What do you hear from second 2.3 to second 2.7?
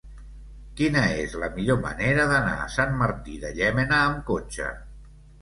d'anar